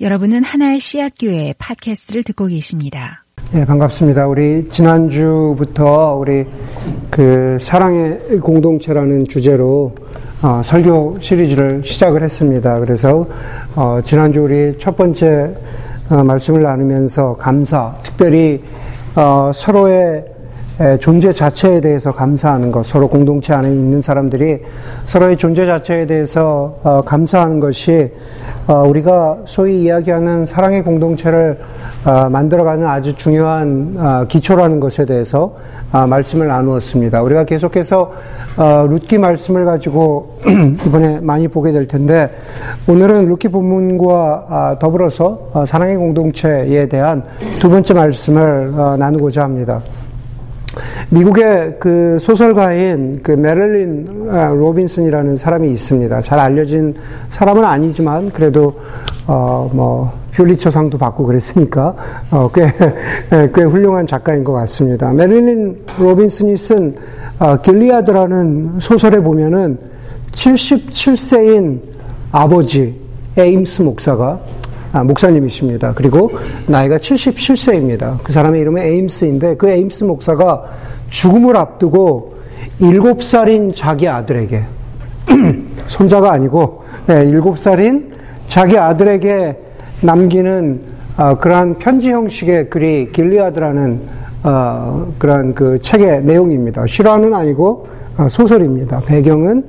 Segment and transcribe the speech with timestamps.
[0.00, 3.24] 여러분은 하나의 씨앗 교회 팟캐스트를 듣고 계십니다.
[3.52, 4.26] 네, 반갑습니다.
[4.26, 6.44] 우리 지난주부터 우리
[7.10, 9.94] 그 사랑의 공동체라는 주제로
[10.42, 12.80] 어, 설교 시리즈를 시작을 했습니다.
[12.80, 13.24] 그래서
[13.76, 15.54] 어, 지난주 우리 첫 번째
[16.10, 18.64] 어, 말씀을 나누면서 감사, 특별히
[19.14, 20.24] 어, 서로의
[20.98, 24.58] 존재 자체에 대해서 감사하는 것, 서로 공동체 안에 있는 사람들이
[25.06, 28.10] 서로의 존재 자체에 대해서 어, 감사하는 것이
[28.66, 31.60] 어, 우리가 소위 이야기하는 사랑의 공동체를
[32.04, 35.54] 어, 만들어가는 아주 중요한 기초라는 것에 대해서
[35.92, 37.22] 말씀을 나누었습니다.
[37.22, 38.12] 우리가 계속해서
[38.88, 40.38] 룻기 말씀을 가지고
[40.86, 42.30] 이번에 많이 보게 될 텐데
[42.88, 47.22] 오늘은 룻기 본문과 더불어서 사랑의 공동체에 대한
[47.58, 49.80] 두 번째 말씀을 나누고자 합니다.
[51.10, 56.20] 미국의 그 소설가인 그 메릴린 아, 로빈슨이라는 사람이 있습니다.
[56.22, 56.94] 잘 알려진
[57.28, 58.80] 사람은 아니지만 그래도
[59.26, 61.94] 어 뭐 퓰리처상도 받고 그랬으니까
[62.30, 62.72] 어꽤꽤
[63.32, 65.12] 예, 꽤 훌륭한 작가인 것 같습니다.
[65.12, 66.94] 메릴린 로빈슨이 쓴
[67.38, 69.78] 어, 길리아드라는 소설에 보면은
[70.32, 71.80] 77세인
[72.32, 73.00] 아버지
[73.36, 74.38] 에임스 목사가 아,
[75.02, 75.94] 목사님이십니다.
[75.94, 76.30] 그리고
[76.66, 78.18] 나이가 77세입니다.
[78.22, 80.64] 그 사람의 이름은 에임스인데 그 에임스 목사가
[81.08, 82.34] 죽음을 앞두고
[82.80, 84.62] 7살인 자기 아들에게
[85.86, 88.10] 손자가 아니고 네, 7살인
[88.46, 89.58] 자기 아들에게
[90.02, 90.80] 남기는
[91.16, 94.00] 어, 그러한 편지 형식의 글이 길리아드라는
[94.42, 96.86] 어, 그러한 그 책의 내용입니다.
[96.86, 99.00] 실화는 아니고 어, 소설입니다.
[99.06, 99.64] 배경은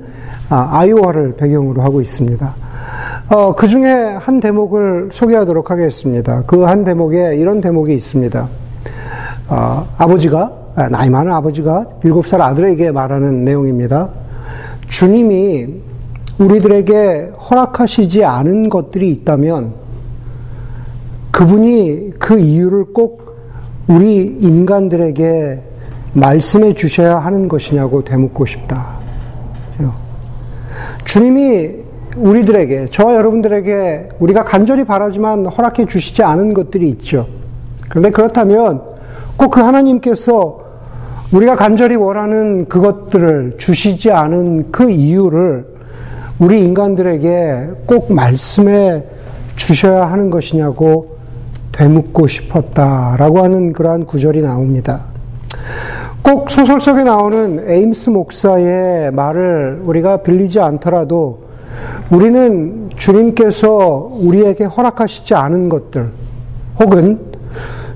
[0.48, 2.54] 아, 아이오와를 배경으로 하고 있습니다.
[3.28, 6.42] 어, 그 중에 한 대목을 소개하도록 하겠습니다.
[6.42, 8.48] 그 한 대목에 이런 대목이 있습니다.
[9.48, 14.10] 어, 아버지가, 아, 나이 많은 아버지가 일곱 살 아들에게 말하는 내용입니다.
[14.88, 15.66] 주님이
[16.38, 19.74] 우리들에게 허락하시지 않은 것들이 있다면
[21.32, 23.36] 그분이 그 이유를 꼭
[23.88, 25.62] 우리 인간들에게
[26.12, 28.98] 말씀해 주셔야 하는 것이냐고 되묻고 싶다.
[31.04, 31.85] 주님이
[32.16, 37.26] 우리들에게, 저와 여러분들에게 우리가 간절히 바라지만 허락해 주시지 않은 것들이 있죠.
[37.88, 38.82] 그런데 그렇다면
[39.36, 40.60] 꼭 그 하나님께서
[41.32, 45.66] 우리가 간절히 원하는 그것들을 주시지 않은 그 이유를
[46.38, 49.04] 우리 인간들에게 꼭 말씀해
[49.56, 51.16] 주셔야 하는 것이냐고
[51.72, 55.04] 되묻고 싶었다라고 하는 그러한 구절이 나옵니다.
[56.22, 61.45] 꼭 소설 속에 나오는 에임스 목사의 말을 우리가 빌리지 않더라도
[62.10, 66.10] 우리는 주님께서 우리에게 허락하시지 않은 것들,
[66.78, 67.20] 혹은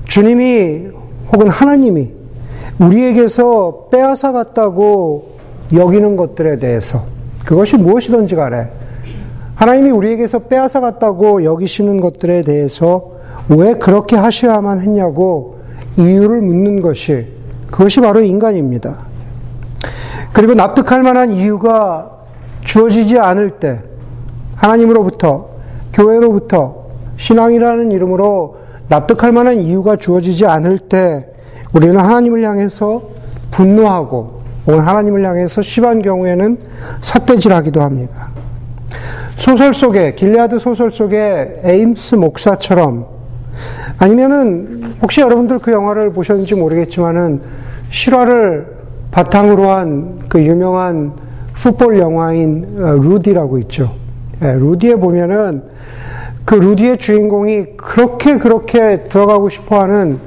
[0.05, 0.87] 주님이,
[1.31, 2.11] 혹은 하나님이
[2.79, 5.37] 우리에게서 빼앗아 갔다고
[5.73, 7.05] 여기는 것들에 대해서,
[7.45, 8.69] 그것이 무엇이든지 간에,
[9.55, 13.11] 하나님이 우리에게서 빼앗아 갔다고 여기시는 것들에 대해서
[13.47, 15.59] 왜 그렇게 하셔야만 했냐고
[15.97, 17.27] 이유를 묻는 것이,
[17.69, 19.07] 그것이 바로 인간입니다.
[20.33, 22.20] 그리고 납득할 만한 이유가
[22.61, 23.81] 주어지지 않을 때,
[24.55, 25.49] 하나님으로부터,
[25.93, 26.85] 교회로부터,
[27.17, 28.57] 신앙이라는 이름으로
[28.87, 31.27] 납득할 만한 이유가 주어지지 않을 때,
[31.73, 33.01] 우리는 하나님을 향해서
[33.51, 36.57] 분노하고, 오늘 하나님을 향해서 심한 경우에는
[37.01, 38.29] 삿대질하기도 합니다.
[39.35, 43.05] 소설 속에, 길리아드 소설 속에 에임스 목사처럼,
[43.97, 47.41] 아니면은, 혹시 여러분들 그 영화를 보셨는지 모르겠지만은,
[47.89, 51.11] 실화를 바탕으로 한 그 유명한
[51.61, 53.93] 풋볼 영화인 어, 루디라고 있죠.
[54.41, 55.61] 예, 루디에 보면은
[56.43, 60.19] 그 루디의 주인공이 그렇게 그렇게 들어가고 싶어하는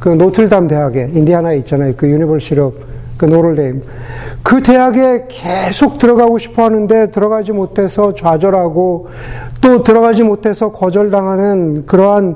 [0.00, 1.94] 그 노틀담 대학에 인디아나에 있잖아요.
[1.96, 2.56] 그 University
[3.16, 3.82] 그 Notre Dame
[4.42, 9.08] 그 대학에 계속 들어가고 싶어 하는데 들어가지 못해서 좌절하고
[9.60, 12.34] 또 들어가지 못해서 거절당하는 그러한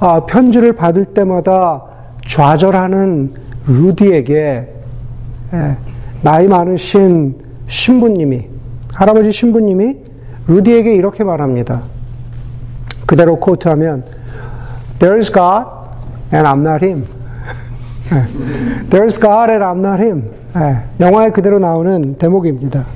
[0.00, 1.84] 아, 편지를 받을 때마다
[2.26, 3.32] 좌절하는
[3.68, 4.68] 루디에게
[5.52, 5.76] 예,
[6.22, 8.48] 나이 많으신 신부님이,
[8.92, 9.96] 할아버지 신부님이
[10.46, 11.82] 루디에게 이렇게 말합니다.
[13.06, 14.04] 그대로 코트하면,
[14.98, 15.66] There's God
[16.32, 17.06] and I'm not him.
[18.90, 20.30] There's God and I'm not him.
[21.00, 22.86] 영화에 그대로 나오는 대목입니다.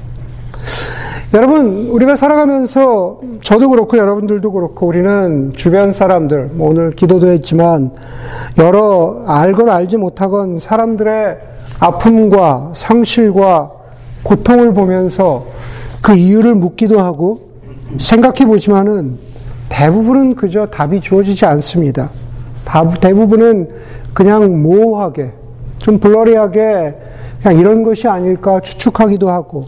[1.35, 7.93] 여러분, 우리가 살아가면서 저도 그렇고 여러분들도 그렇고 우리는 주변 사람들, 뭐 오늘 기도도 했지만
[8.59, 11.39] 여러 알건 알지 못하건 사람들의
[11.81, 13.73] 아픔과 상실과
[14.29, 15.47] 고통을 보면서
[16.03, 17.49] 그 이유를 묻기도 하고
[17.99, 19.17] 생각해 보지만은
[19.71, 22.11] 대부분은 그저 답이 주어지지 않습니다.
[23.01, 23.71] 대부분은
[24.13, 25.33] 그냥 모호하게,
[25.79, 26.99] 좀 블러리하게
[27.43, 29.67] 그냥 이런 것이 아닐까 추측하기도 하고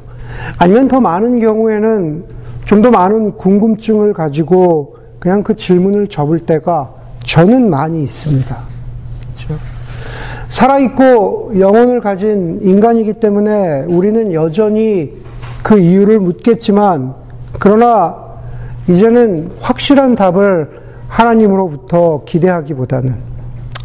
[0.58, 2.24] 아니면 더 많은 경우에는
[2.66, 6.90] 좀 더 많은 궁금증을 가지고 그냥 그 질문을 접을 때가
[7.24, 8.56] 저는 많이 있습니다.
[10.50, 15.12] 살아있고 영혼을 가진 인간이기 때문에 우리는 여전히
[15.62, 17.14] 그 이유를 묻겠지만,
[17.58, 18.16] 그러나
[18.88, 20.68] 이제는 확실한 답을
[21.08, 23.14] 하나님으로부터 기대하기보다는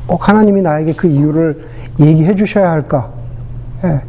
[0.08, 1.66] 꼭 하나님이 나에게 그 이유를
[2.00, 3.12] 얘기해 주셔야 할까?
[3.84, 4.02] 예.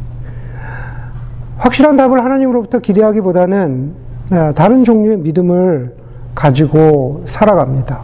[1.57, 3.93] 확실한 답을 하나님으로부터 기대하기보다는
[4.33, 5.95] 예, 다른 종류의 믿음을
[6.35, 8.01] 가지고 살아갑니다.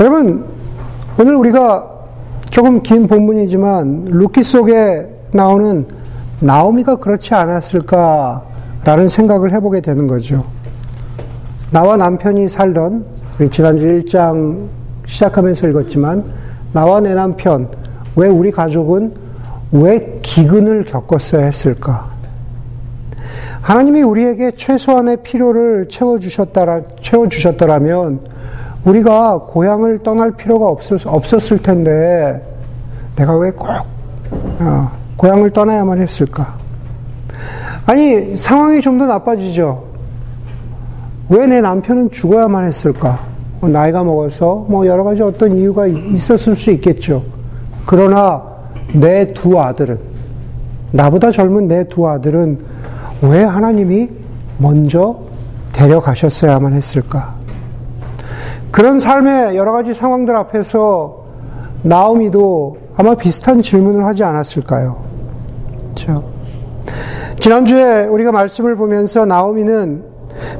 [0.00, 0.44] 여러분,
[1.18, 1.89] 오늘 우리가
[2.60, 5.86] 조금 긴 본문이지만 루키 속에 나오는
[6.40, 10.44] 나오미가 그렇지 않았을까라는 생각을 해보게 되는 거죠.
[11.70, 13.06] 나와 남편이 살던
[13.50, 14.68] 지난주 1장
[15.06, 16.22] 시작하면서 읽었지만
[16.74, 17.66] 나와 내 남편
[18.14, 19.14] 왜 우리 가족은
[19.72, 22.10] 왜 기근을 겪었어야 했을까?
[23.62, 28.20] 하나님이 우리에게 최소한의 필요를 채워 주셨다라, 채워 주셨더라면
[28.84, 32.49] 우리가 고향을 떠날 필요가 없었, 없었을 텐데
[33.16, 36.58] 내가 왜꼭 어, 고향을 떠나야만 했을까?
[37.86, 39.84] 아니, 상황이 좀 더 나빠지죠.
[41.28, 43.20] 왜 내 남편은 죽어야만 했을까?
[43.60, 47.22] 뭐 나이가 먹어서 뭐 여러 가지 어떤 이유가 있었을 수 있겠죠.
[47.86, 48.42] 그러나
[48.92, 49.98] 내 두 아들은,
[50.92, 52.58] 나보다 젊은 내 두 아들은
[53.22, 54.08] 왜 하나님이
[54.58, 55.18] 먼저
[55.72, 57.34] 데려가셨어야만 했을까?
[58.70, 61.19] 그런 삶의 여러 가지 상황들 앞에서
[61.82, 65.02] 나오미도 아마 비슷한 질문을 하지 않았을까요?
[65.80, 66.24] 그렇죠?
[67.38, 70.04] 지난주에 우리가 말씀을 보면서 나오미는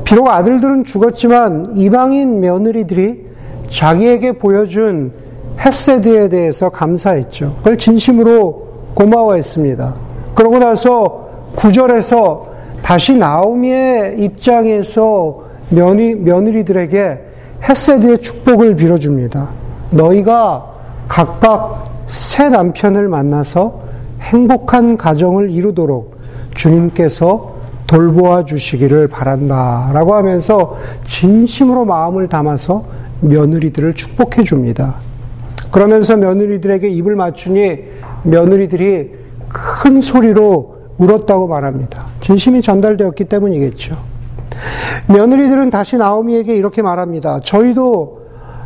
[0.04, 3.26] 비록 아들들은 죽었지만 이방인 며느리들이
[3.68, 5.12] 자기에게 보여준
[5.60, 7.56] 헤세드에 대해서 감사했죠.
[7.58, 9.94] 그걸 진심으로 고마워했습니다.
[10.34, 12.48] 그러고 나서 구절에서
[12.82, 17.18] 다시 나오미의 입장에서 며느, 며느리들에게
[17.68, 19.50] 헤세드의 축복을 빌어줍니다.
[19.90, 20.69] 너희가
[21.10, 23.82] 각각 새 남편을 만나서
[24.20, 26.16] 행복한 가정을 이루도록
[26.54, 27.56] 주님께서
[27.88, 29.90] 돌보아 주시기를 바란다.
[29.92, 32.84] 라고 하면서 진심으로 마음을 담아서
[33.22, 35.00] 며느리들을 축복해 줍니다.
[35.72, 37.78] 그러면서 며느리들에게 입을 맞추니
[38.22, 39.10] 며느리들이
[39.48, 42.06] 큰 소리로 울었다고 말합니다.
[42.20, 43.96] 진심이 전달되었기 때문이겠죠.
[45.08, 47.40] 며느리들은 다시 나오미에게 이렇게 말합니다.
[47.40, 48.19] 저희도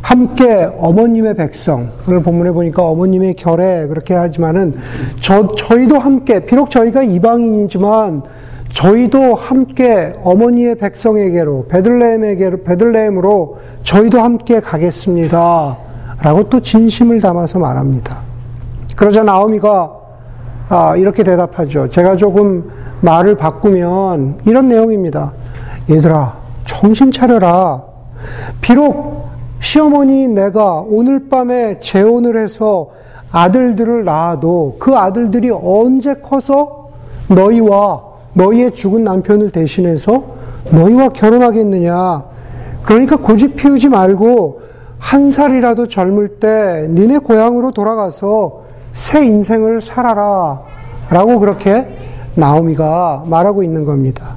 [0.05, 4.75] 함께 어머님의 백성, 오늘 본문에 보니까 어머님의 결에 그렇게 하지만은
[5.19, 8.21] 저, 저희도 함께, 비록 저희가 이방인이지만
[8.69, 15.77] 저희도 함께 어머니의 백성에게로, 베들레헴에게로, 베들레헴으로 저희도 함께 가겠습니다.
[16.21, 18.19] 라고 또 진심을 담아서 말합니다.
[18.95, 19.91] 그러자 나오미가
[20.69, 21.89] 아, 이렇게 대답하죠.
[21.89, 22.69] 제가 조금
[23.01, 25.33] 말을 바꾸면 이런 내용입니다.
[25.89, 27.83] 얘들아, 정신 차려라.
[28.61, 29.14] 비록
[29.65, 32.91] 시어머니 내가 오늘 밤에 재혼을 해서
[33.31, 36.91] 아들들을 낳아도 그 아들들이 언제 커서
[37.29, 38.03] 너희와
[38.33, 40.23] 너희의 죽은 남편을 대신해서
[40.69, 42.25] 너희와 결혼하겠느냐.
[42.83, 44.61] 그러니까 고집 피우지 말고
[44.99, 50.61] 한 살이라도 젊을 때 니네 고향으로 돌아가서 새 인생을 살아라.
[51.09, 51.87] 라고 그렇게
[52.35, 54.35] 나오미가 말하고 있는 겁니다.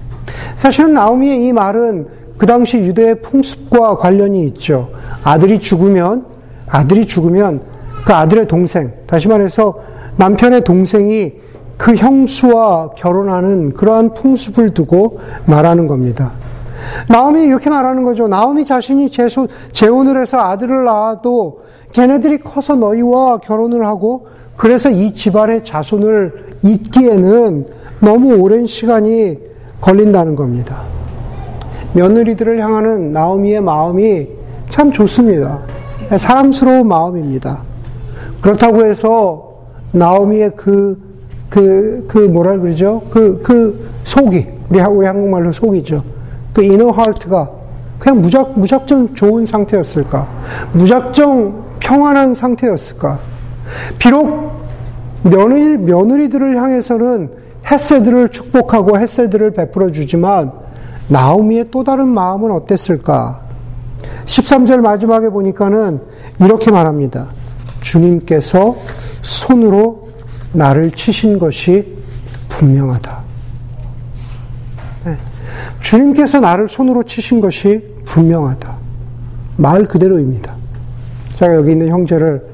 [0.57, 4.91] 사실은 나오미의 이 말은 그 당시 유대의 풍습과 관련이 있죠.
[5.25, 6.25] 아들이 죽으면,
[6.69, 7.61] 아들이 죽으면
[8.07, 9.75] 그 아들의 동생, 다시 말해서
[10.17, 11.33] 남편의 동생이
[11.77, 16.33] 그 형수와 결혼하는 그러한 풍습을 두고 말하는 겁니다.
[17.09, 18.29] 나오미 이렇게 말하는 거죠.
[18.29, 24.27] 나오미 자신이 재소, 재혼을 해서 아들을 낳아도 걔네들이 커서 너희와 결혼을 하고
[24.57, 27.67] 그래서 이 집안의 자손을 잇기에는
[28.01, 29.39] 너무 오랜 시간이
[29.81, 30.98] 걸린다는 겁니다.
[31.99, 34.29] 며느리들을 향하는 나오미의 마음이
[34.69, 35.59] 참 좋습니다.
[36.17, 37.63] 사람스러운 마음입니다.
[38.41, 39.53] 그렇다고 해서
[39.91, 40.97] 나오미의 그,
[41.51, 43.03] 그, 그 뭐라 그러죠?
[43.11, 46.05] 그, 그 속이, 우리, 우리 한국말로 속이죠.
[46.53, 47.51] 그 이너 하트가
[47.99, 50.29] 그냥 무작, 무작정 좋은 상태였을까?
[50.73, 53.19] 무작정 평안한 상태였을까?
[53.99, 54.53] 비록
[55.25, 57.31] 며느리, 며느리들을 향해서는
[57.69, 60.68] 햇새들을 축복하고 햇새들을 베풀어 주지만
[61.09, 63.41] 나오미의 또 다른 마음은 어땠을까?
[64.25, 66.01] 13절 마지막에 보니까는
[66.41, 67.29] 이렇게 말합니다.
[67.81, 68.77] 주님께서
[69.23, 70.11] 손으로
[70.53, 71.97] 나를 치신 것이
[72.49, 73.19] 분명하다.
[75.07, 75.17] 네.
[75.81, 78.77] 주님께서 나를 손으로 치신 것이 분명하다.
[79.57, 80.55] 말 그대로입니다.
[81.35, 82.47] 제가 여기 있는 형제를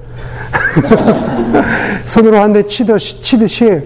[2.05, 3.83] 손으로 한 대 치듯이, 치듯이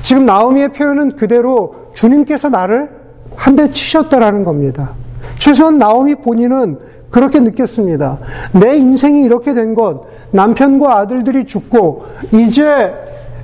[0.00, 3.01] 지금 나오미의 표현은 그대로 주님께서 나를
[3.36, 4.94] 한 대 치셨다라는 겁니다.
[5.38, 6.78] 최소한 나오미 본인은
[7.10, 8.18] 그렇게 느꼈습니다.
[8.52, 12.92] 내 인생이 이렇게 된 것, 남편과 아들들이 죽고, 이제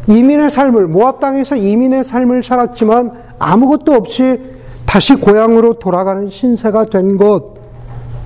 [0.07, 4.41] 이민의 삶을, 모압 땅에서 이민의 삶을 살았지만 아무것도 없이
[4.87, 7.55] 다시 고향으로 돌아가는 신세가 된 것,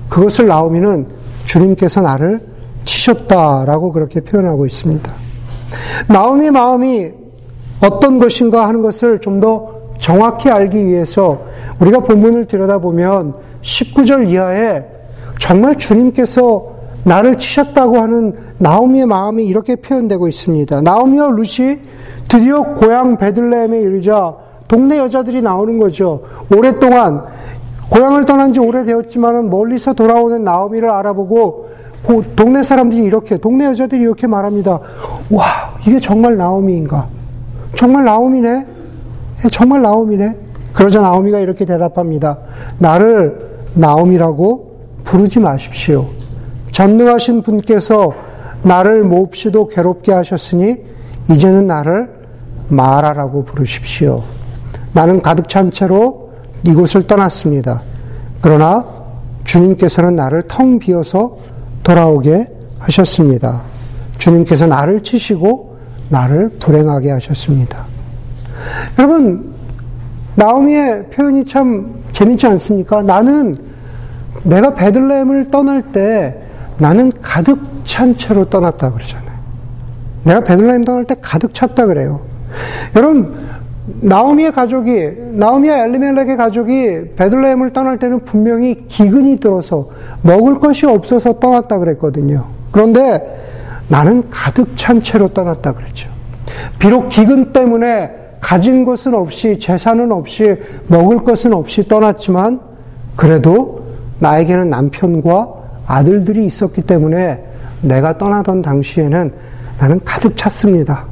[0.09, 1.07] 그것을 나오미는
[1.45, 2.39] 주님께서 나를
[2.85, 5.11] 치셨다라고 그렇게 표현하고 있습니다.
[6.07, 7.11] 나오미의 마음이
[7.81, 11.41] 어떤 것인가 하는 것을 좀 더 정확히 알기 위해서
[11.79, 14.85] 우리가 본문을 들여다보면 19절 이하에
[15.39, 16.73] 정말 주님께서
[17.03, 20.81] 나를 치셨다고 하는 나오미의 마음이 이렇게 표현되고 있습니다.
[20.81, 21.79] 나오미와 루시
[22.29, 24.35] 드디어 고향 베들레헴에 이르자
[24.67, 26.21] 동네 여자들이 나오는 거죠.
[26.55, 27.23] 오랫동안
[27.89, 31.69] 고향을 떠난 지 오래되었지만 멀리서 돌아오는 나오미를 알아보고
[32.35, 34.79] 동네 사람들이 이렇게 동네 여자들이 이렇게 말합니다.
[35.31, 35.43] 와
[35.85, 37.07] 이게 정말 나오미인가?
[37.75, 38.72] 정말 나오미네?
[39.43, 40.37] 예, 정말 나오미네?
[40.73, 42.39] 그러자 나오미가 이렇게 대답합니다.
[42.79, 44.73] 나를 나오미라고
[45.03, 46.09] 부르지 마십시오.
[46.71, 48.13] 전능하신 분께서
[48.63, 50.77] 나를 몹시도 괴롭게 하셨으니
[51.29, 52.09] 이제는 나를
[52.69, 54.23] 마라라고 부르십시오.
[54.93, 56.31] 나는 가득 찬 채로
[56.65, 57.83] 이곳을 떠났습니다.
[58.41, 58.85] 그러나
[59.43, 61.37] 주님께서는 나를 텅 비어서
[61.83, 62.47] 돌아오게
[62.79, 63.61] 하셨습니다.
[64.17, 65.77] 주님께서 나를 치시고
[66.09, 67.92] 나를 불행하게 하셨습니다.
[68.97, 69.53] 여러분,
[70.35, 73.01] 나오미의 표현이 참 재밌지 않습니까?
[73.03, 73.57] 나는
[74.43, 76.37] 내가 베들레헴을 떠날 때
[76.77, 79.33] 나는 가득 찬 채로 떠났다 그러잖아요.
[80.23, 82.21] 내가 베들레헴 떠날 때 가득 찼다 그래요.
[82.95, 83.35] 여러분,
[84.01, 89.89] 나오미의 가족이, 나오미와 엘리멜렉의 가족이 베들레헴을 떠날 때는 분명히 기근이 들어서
[90.21, 92.47] 먹을 것이 없어서 떠났다 그랬거든요.
[92.71, 93.21] 그런데
[93.89, 96.09] 나는 가득 찬 채로 떠났다 그랬죠.
[96.79, 100.53] 비록 기근 때문에 가진 것은 없이 재산은 없이
[100.87, 102.59] 먹을 것은 없이 떠났지만
[103.15, 103.81] 그래도
[104.19, 105.53] 나에게는 남편과
[105.87, 107.41] 아들들이 있었기 때문에
[107.81, 109.33] 내가 떠나던 당시에는
[109.79, 111.05] 나는 가득 찼습니다.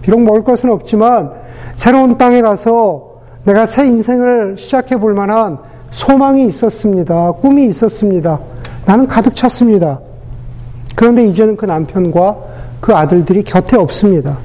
[0.00, 1.32] 비록 먹을 것은 없지만
[1.74, 5.58] 새로운 땅에 가서 내가 새 인생을 시작해 볼 만한
[5.90, 7.32] 소망이 있었습니다.
[7.32, 8.38] 꿈이 있었습니다.
[8.84, 10.00] 나는 가득 찼습니다.
[10.94, 12.36] 그런데 이제는 그 남편과
[12.80, 14.38] 그 아들들이 곁에 없습니다.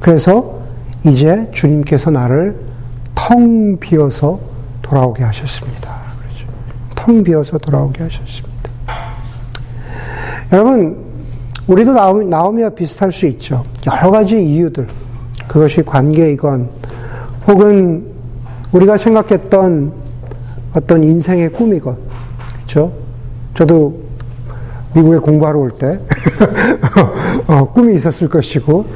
[0.00, 0.55] 그래서
[1.06, 2.58] 이제 주님께서 나를
[3.14, 4.40] 텅 비어서
[4.82, 5.94] 돌아오게 하셨습니다.
[6.20, 6.52] 그렇죠.
[6.96, 8.56] 텅 비어서 돌아오게 하셨습니다.
[10.52, 11.04] 여러분,
[11.66, 13.64] 우리도 나오미, 와 비슷할 수 있죠.
[13.86, 14.86] 여러 가지 이유들.
[15.46, 16.68] 그것이 관계이건,
[17.46, 18.06] 혹은
[18.72, 19.92] 우리가 생각했던
[20.74, 21.96] 어떤 인생의 꿈이건,
[22.56, 22.92] 그렇죠?
[23.54, 24.00] 저도
[24.94, 26.00] 미국에 공부하러 올 때,
[27.46, 28.86] 어, 꿈이 있었을 것이고,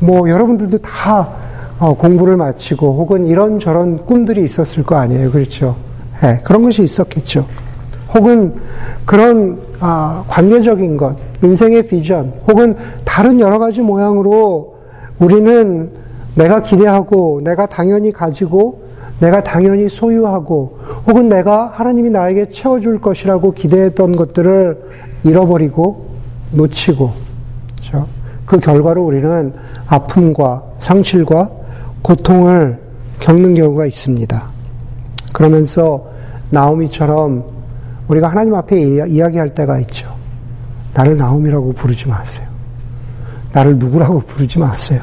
[0.00, 1.45] 뭐 여러분들도 다
[1.78, 5.30] 어, 공부를 마치고 혹은 이런저런 꿈들이 있었을 거 아니에요.
[5.30, 5.76] 그렇죠?
[6.22, 7.46] 네, 그런 것이 있었겠죠.
[8.14, 8.54] 혹은
[9.04, 14.76] 그런 아, 관계적인 것, 인생의 비전, 혹은 다른 여러 가지 모양으로
[15.18, 15.90] 우리는
[16.34, 18.86] 내가 기대하고 내가 당연히 가지고
[19.20, 24.78] 내가 당연히 소유하고 혹은 내가 하나님이 나에게 채워줄 것이라고 기대했던 것들을
[25.24, 26.06] 잃어버리고
[26.52, 27.12] 놓치고
[27.78, 28.06] 그렇죠?
[28.44, 29.52] 그 결과로 우리는
[29.86, 31.50] 아픔과 상실과
[32.06, 32.78] 고통을
[33.18, 34.48] 겪는 경우가 있습니다.
[35.32, 36.08] 그러면서
[36.50, 37.44] 나오미처럼
[38.06, 40.14] 우리가 하나님 앞에 이야기할 때가 있죠.
[40.94, 42.46] 나를 나오미라고 부르지 마세요.
[43.52, 45.02] 나를 누구라고 부르지 마세요.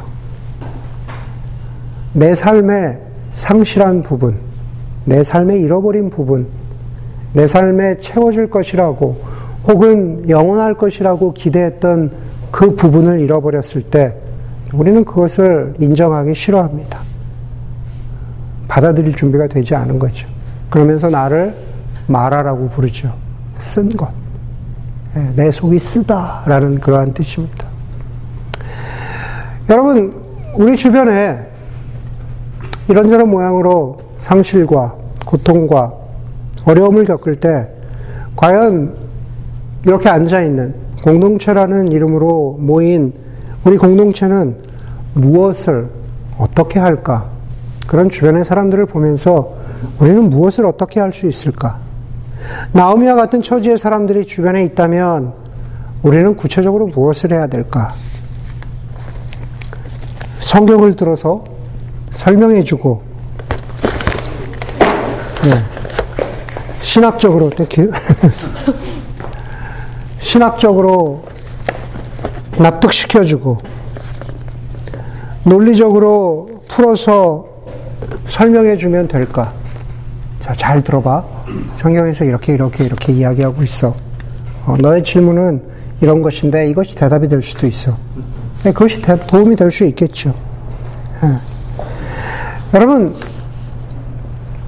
[2.13, 3.01] 내 삶의
[3.33, 4.37] 상실한 부분,
[5.03, 6.47] 내 삶의 잃어버린 부분,
[7.33, 9.21] 내 삶에 채워질 것이라고
[9.67, 12.13] 혹은 영원할 것이라고 기대했던
[12.49, 14.22] 그 부분을 잃어버렸을 때
[14.73, 16.99] 우리는 그것을 인정하기 싫어합니다.
[18.67, 20.27] 받아들일 준비가 되지 않은 거죠.
[20.69, 21.55] 그러면서 나를
[22.07, 23.13] 말하라고 부르죠.
[23.57, 24.09] 쓴 것.
[25.15, 27.67] 예, 내 속이 쓰다라는 그러한 뜻입니다.
[29.69, 30.11] 여러분,
[30.55, 31.39] 우리 주변에
[32.89, 35.93] 이런저런 모양으로 상실과 고통과
[36.65, 37.69] 어려움을 겪을 때
[38.35, 38.95] 과연
[39.85, 43.13] 이렇게 앉아있는 공동체라는 이름으로 모인
[43.63, 44.57] 우리 공동체는
[45.13, 45.89] 무엇을
[46.37, 47.29] 어떻게 할까?
[47.87, 49.53] 그런 주변의 사람들을 보면서
[49.99, 51.79] 우리는 무엇을 어떻게 할 수 있을까?
[52.73, 55.33] 나오미와 같은 처지의 사람들이 주변에 있다면
[56.01, 57.93] 우리는 구체적으로 무엇을 해야 될까?
[60.41, 61.43] 성경을 들어서
[62.11, 63.01] 설명해주고,
[65.45, 65.51] 네.
[66.79, 67.49] 신학적으로,
[70.19, 71.23] 신학적으로
[72.57, 73.57] 납득시켜주고
[75.45, 77.45] 논리적으로 풀어서
[78.27, 79.51] 설명해 주면 될까?
[80.39, 81.23] 자, 잘 들어봐.
[81.77, 83.95] 성경에서 이렇게 이렇게 이렇게 이야기하고 있어.
[84.65, 85.61] 어, 너의 질문은
[86.01, 87.95] 이런 것인데 이것이 대답이 될 수도 있어.
[88.63, 90.33] 네, 그것이 도움이 될 수 있겠죠.
[91.23, 91.37] 예.
[92.73, 93.15] 여러분,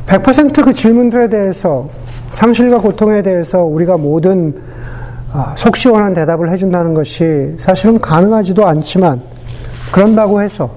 [0.07, 1.89] 100%그 질문들에 대해서
[2.33, 4.74] 상실과 고통에 대해서 우리가 모든 아,
[5.55, 9.21] 속 시원한 대답을 해준다는 것이 사실은 가능하지도 않지만
[9.91, 10.71] 그런다고 해서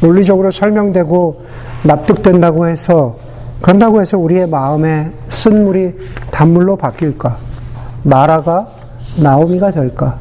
[0.00, 1.44] 논리적으로 설명되고
[1.84, 3.16] 납득된다고 해서
[3.60, 5.94] 그런다고 해서 우리의 마음에 쓴물이
[6.30, 7.38] 단물로 바뀔까?
[8.02, 8.68] 마라가
[9.16, 10.18] 나오미가 될까?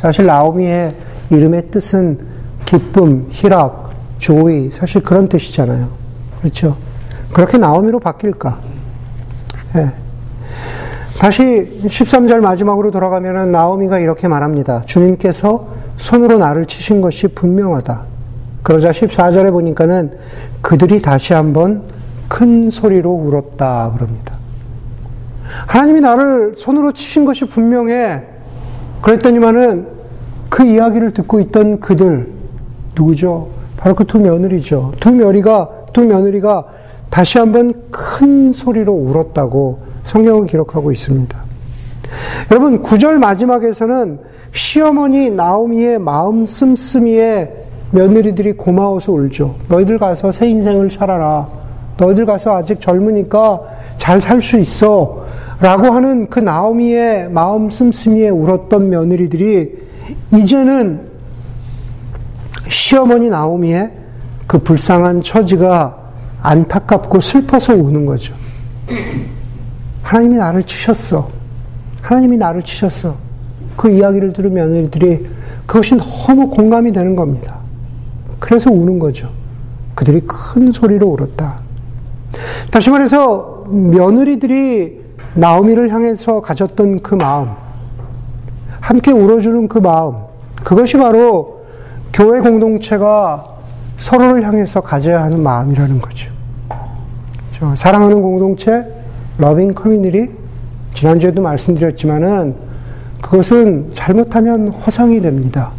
[0.00, 0.94] 사실 나오미의
[1.30, 2.18] 이름의 뜻은
[2.64, 5.88] 기쁨, 희락, 조의, 사실 그런 뜻이잖아요.
[6.40, 6.76] 그렇죠?
[7.32, 8.60] 그렇게 나오미로 바뀔까?
[9.76, 10.03] 예.
[11.24, 14.82] 다시 13절 마지막으로 돌아가면은 나오미가 이렇게 말합니다.
[14.84, 15.66] 주님께서
[15.96, 18.04] 손으로 나를 치신 것이 분명하다.
[18.62, 20.18] 그러자 14절에 보니까는
[20.60, 21.84] 그들이 다시 한번
[22.28, 23.92] 큰 소리로 울었다.
[23.94, 24.34] 그럽니다.
[25.66, 28.22] 하나님이 나를 손으로 치신 것이 분명해.
[29.00, 29.86] 그랬더니만은
[30.50, 32.28] 그 이야기를 듣고 있던 그들,
[32.94, 33.48] 누구죠?
[33.78, 34.92] 바로 그 두 며느리죠.
[35.00, 36.66] 두 며느리가, 두 며느리가
[37.08, 41.44] 다시 한번 큰 소리로 울었다고 성경은 기록하고 있습니다.
[42.50, 44.18] 여러분, 구절 마지막에서는
[44.52, 47.50] 시어머니 나오미의 마음 씀씀이에
[47.90, 49.56] 며느리들이 고마워서 울죠.
[49.68, 51.48] 너희들 가서 새 인생을 살아라.
[51.96, 53.60] 너희들 가서 아직 젊으니까
[53.96, 55.24] 잘 살 수 있어.
[55.60, 59.72] 라고 하는 그 나오미의 마음 씀씀이에 울었던 며느리들이
[60.34, 61.00] 이제는
[62.68, 63.92] 시어머니 나오미의
[64.46, 65.96] 그 불쌍한 처지가
[66.42, 68.34] 안타깝고 슬퍼서 우는 거죠.
[70.04, 71.28] 하나님이 나를 치셨어.
[72.02, 73.16] 하나님이 나를 치셨어.
[73.76, 75.26] 그 이야기를 들으면 며느리들이
[75.66, 77.58] 그것이 너무 공감이 되는 겁니다.
[78.38, 79.30] 그래서 우는 거죠.
[79.94, 81.60] 그들이 큰 소리로 울었다.
[82.70, 85.02] 다시 말해서 며느리들이
[85.34, 87.48] 나오미를 향해서 가졌던 그 마음,
[88.80, 90.16] 함께 울어주는 그 마음,
[90.62, 91.64] 그것이 바로
[92.12, 93.44] 교회 공동체가
[93.98, 96.32] 서로를 향해서 가져야 하는 마음이라는 거죠.
[97.74, 98.84] 사랑하는 공동체,
[99.38, 100.30] loving community
[100.92, 102.54] 지난주에도 말씀드렸지만은
[103.20, 105.72] 그것은 잘못하면 허상이 됩니다.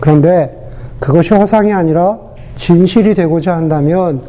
[0.00, 2.18] 그런데 그것이 허상이 아니라
[2.56, 4.22] 진실이 되고자 한다면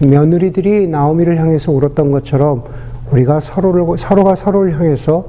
[0.00, 2.64] 며느리들이 나오미를 향해서 울었던 것처럼
[3.10, 5.24] 우리가 서로를 서로가 서로를 향해서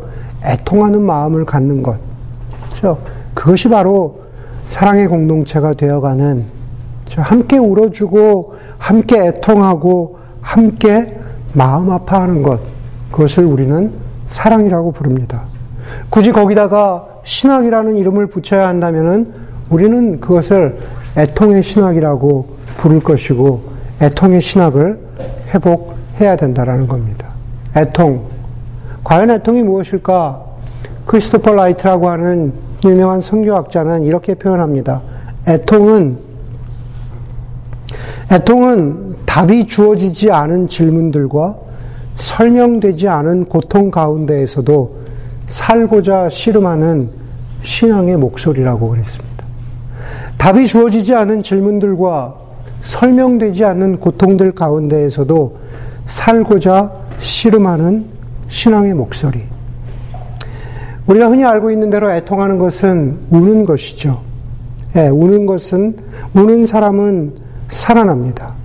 [0.45, 1.99] 애통하는 마음을 갖는 것,
[2.65, 2.99] 그렇죠?
[3.33, 4.23] 그것이 바로
[4.67, 6.43] 사랑의 공동체가 되어가는
[7.01, 7.21] 그렇죠?
[7.21, 11.22] 함께 울어주고 함께 애통하고 함께
[11.53, 12.59] 마음 아파하는 것,
[13.11, 13.91] 그것을 우리는
[14.27, 15.45] 사랑이라고 부릅니다.
[16.09, 19.33] 굳이 거기다가 신학이라는 이름을 붙여야 한다면은
[19.69, 20.77] 우리는 그것을
[21.15, 23.61] 애통의 신학이라고 부를 것이고
[24.01, 24.99] 애통의 신학을
[25.53, 27.29] 회복해야 된다라는 겁니다.
[27.75, 28.27] 애통.
[29.03, 30.41] 과연 애통이 무엇일까?
[31.05, 32.53] 크리스토퍼 라이트라고 하는
[32.85, 35.01] 유명한 성교학자는 이렇게 표현합니다.
[35.47, 36.17] 애통은
[38.31, 41.55] 애통은 답이 주어지지 않은 질문들과
[42.17, 44.95] 설명되지 않은 고통 가운데에서도
[45.47, 47.09] 살고자 씨름하는
[47.61, 49.43] 신앙의 목소리라고 그랬습니다.
[50.37, 52.35] 답이 주어지지 않은 질문들과
[52.83, 55.57] 설명되지 않는 고통들 가운데에서도
[56.05, 58.05] 살고자 씨름하는
[58.49, 59.41] 신앙의 목소리.
[61.07, 64.21] 우리가 흔히 알고 있는 대로 애통하는 것은 우는 것이죠.
[64.95, 65.97] 예, 우는 것은,
[66.35, 67.33] 우는 사람은
[67.69, 68.61] 살아납니다.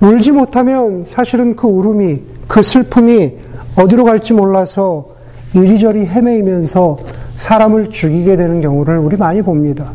[0.00, 3.34] 울지 못하면 사실은 그 울음이, 그 슬픔이
[3.76, 5.06] 어디로 갈지 몰라서
[5.54, 6.96] 이리저리 헤매이면서
[7.36, 9.92] 사람을 죽이게 되는 경우를 우리 많이 봅니다.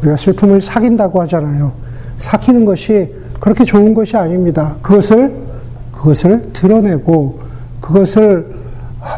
[0.00, 1.72] 우리가 슬픔을 사귄다고 하잖아요.
[2.18, 4.76] 삭히는 것이 그렇게 좋은 것이 아닙니다.
[4.82, 5.34] 그것을,
[5.92, 7.40] 그것을 드러내고,
[7.80, 8.54] 그것을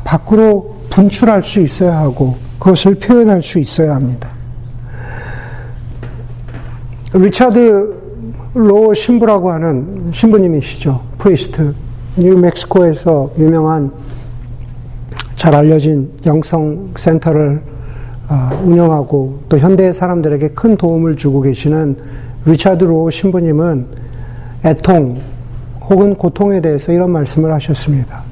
[0.05, 4.31] 밖으로 분출할 수 있어야 하고, 그것을 표현할 수 있어야 합니다.
[7.15, 7.98] 리차드
[8.55, 11.01] 로 신부라고 하는 신부님이시죠.
[11.19, 11.75] priest.
[12.17, 13.93] 뉴멕시코에서 유명한
[15.35, 17.63] 잘 알려진 영성 센터를
[18.31, 21.97] 어, 운영하고 또 현대 사람들에게 큰 도움을 주고 계시는
[22.45, 23.87] 리차드 로 신부님은
[24.65, 25.21] 애통
[25.83, 28.23] 혹은 고통에 대해서 이런 말씀을 하셨습니다.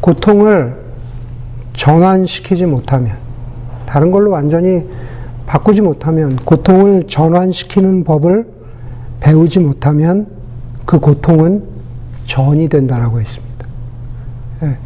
[0.00, 0.76] 고통을
[1.72, 3.16] 전환시키지 못하면
[3.86, 4.86] 다른 걸로 완전히
[5.46, 8.55] 바꾸지 못하면 고통을 전환시키는 법을
[9.20, 10.26] 배우지 못하면
[10.84, 11.62] 그 고통은
[12.24, 13.66] 전이 된다라고 했습니다.
[14.62, 14.76] 예.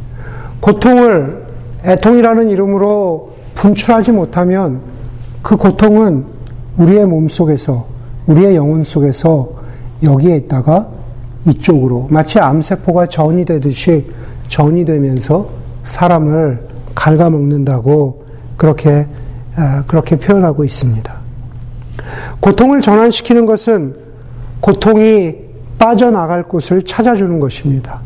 [0.61, 1.47] 고통을
[1.85, 4.81] 애통이라는 이름으로 분출하지 못하면
[5.43, 6.25] 그 고통은
[6.77, 7.87] 우리의 몸 속에서,
[8.27, 9.51] 우리의 영혼 속에서
[10.03, 10.89] 여기에 있다가
[11.47, 14.07] 이쪽으로 마치 암세포가 전이 되듯이
[14.49, 15.49] 전이 되면서
[15.85, 18.25] 사람을 갉아먹는다고
[18.57, 19.07] 그렇게
[19.57, 21.21] 아, 그렇게 표현하고 있습니다.
[22.41, 23.97] 고통을 전환시키는 것은
[24.61, 25.37] 고통이
[25.79, 28.03] 빠져나갈 곳을 찾아주는 것입니다.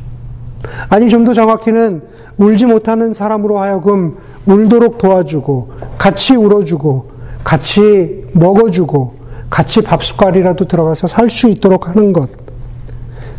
[0.88, 2.02] 아니 좀 더 정확히는
[2.38, 7.10] 울지 못하는 사람으로 하여금 울도록 도와주고 같이 울어주고
[7.44, 9.14] 같이 먹어주고
[9.50, 12.30] 같이 밥 숟갈이라도 들어가서 살 수 있도록 하는 것.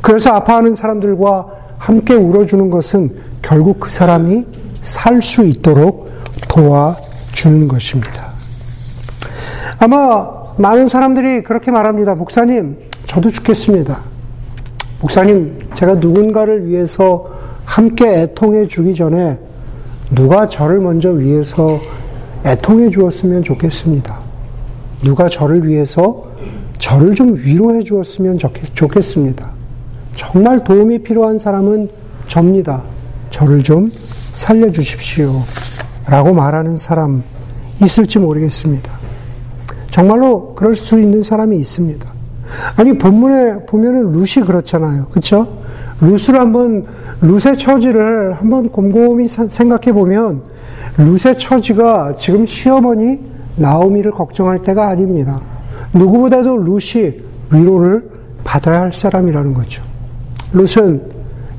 [0.01, 1.47] 그래서 아파하는 사람들과
[1.77, 4.45] 함께 울어주는 것은 결국 그 사람이
[4.81, 6.09] 살 수 있도록
[6.47, 8.31] 도와주는 것입니다.
[9.79, 12.15] 아마 많은 사람들이 그렇게 말합니다.
[12.15, 12.77] 목사님,
[13.15, 13.97] 저도 죽겠습니다.
[14.99, 17.25] 목사님, 제가 누군가를 위해서
[17.63, 19.39] 함께 애통해 주기 전에
[20.13, 21.79] 누가 저를 먼저 위해서
[22.45, 24.19] 애통해 주었으면 좋겠습니다.
[25.01, 26.25] 누가 저를 위해서
[26.77, 28.37] 저를 좀 위로해 주었으면
[28.73, 29.49] 좋겠습니다.
[30.13, 31.87] 정말 도움이 필요한 사람은
[32.27, 32.83] 접니다.
[33.29, 33.89] 저를 좀
[34.33, 35.41] 살려주십시오.
[36.05, 37.23] 라고 말하는 사람
[37.81, 38.91] 있을지 모르겠습니다.
[39.89, 42.14] 정말로 그럴 수 있는 사람이 있습니다.
[42.75, 45.07] 아니, 본문에 보면은 룻이 그렇잖아요.
[45.11, 45.57] 그쵸?
[46.01, 46.85] 룻을 한번,
[47.21, 50.41] 룻의 처지를 한번 곰곰이 생각해 보면,
[50.97, 53.19] 룻의 처지가 지금 시어머니
[53.55, 55.41] 나오미를 걱정할 때가 아닙니다.
[55.93, 57.13] 누구보다도 룻이
[57.51, 58.09] 위로를
[58.43, 59.83] 받아야 할 사람이라는 거죠.
[60.53, 61.01] 룻은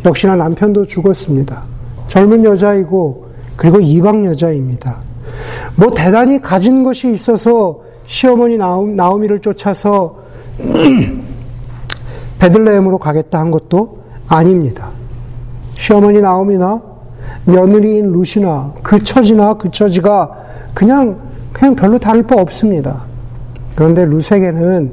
[0.04, 1.64] 역시나 남편도 죽었습니다.
[2.08, 5.00] 젊은 여자이고 그리고 이방 여자입니다.
[5.74, 10.18] 뭐 대단히 가진 것이 있어서 시어머니 나오미를 쫓아서
[12.38, 14.90] 베들레헴으로 가겠다 한 것도 아닙니다.
[15.74, 16.82] 시어머니 나오미나
[17.44, 20.30] 며느리인 루시나 그 처지나 그 처지가
[20.74, 21.18] 그냥
[21.52, 23.04] 그냥 별로 다를 바 없습니다.
[23.74, 24.92] 그런데 루세게는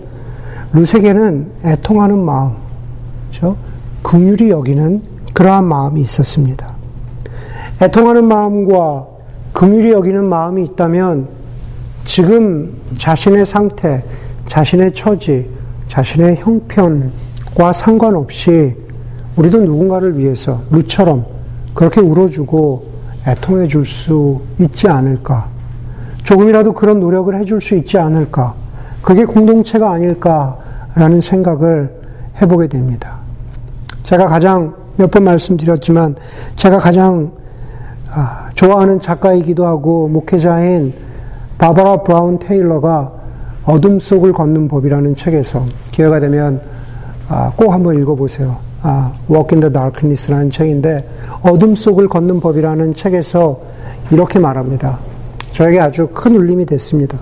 [0.74, 2.54] 루세게는 애통하는 마음,
[3.30, 3.58] 그렇죠?
[4.02, 5.02] 긍휼히 여기는
[5.34, 6.76] 그러한 마음이 있었습니다.
[7.82, 9.08] 애통하는 마음과
[9.54, 11.28] 긍휼히 여기는 마음이 있다면
[12.06, 14.04] 지금 자신의 상태,
[14.46, 15.50] 자신의 처지,
[15.88, 18.76] 자신의 형편과 상관없이
[19.36, 21.26] 우리도 누군가를 위해서 루처럼
[21.74, 22.86] 그렇게 울어주고
[23.28, 25.48] 애통해 줄 수 있지 않을까.
[26.24, 28.54] 조금이라도 그런 노력을 해줄 수 있지 않을까.
[29.02, 31.94] 그게 공동체가 아닐까라는 생각을
[32.42, 33.20] 해보게 됩니다.
[34.04, 36.16] 제가 가장 몇 번 말씀드렸지만
[36.56, 37.32] 제가 가장
[38.16, 40.94] 아, 좋아하는 작가이기도 하고 목회자인
[41.58, 43.12] 바바라 브라운 테일러가
[43.66, 46.62] 어둠 속을 걷는 법이라는 책에서 기회가 되면
[47.30, 48.58] 아, 꼭 한번 읽어보세요.
[48.82, 51.08] 아, Walk in the Darkness라는 책인데
[51.42, 53.60] 어둠 속을 걷는 법이라는 책에서
[54.12, 55.00] 이렇게 말합니다.
[55.52, 57.20] 저에게 아주 큰 울림이 됐습니다.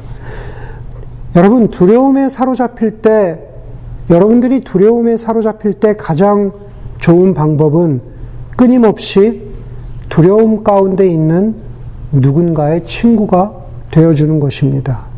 [1.36, 3.40] 여러분 두려움에 사로잡힐 때
[4.10, 6.52] 여러분들이 두려움에 사로잡힐 때 가장
[6.98, 8.02] 좋은 방법은
[8.58, 9.48] 끊임없이
[10.10, 11.56] 두려움 가운데 있는
[12.12, 13.54] 누군가의 친구가
[13.92, 15.11] 되어주는 것입니다.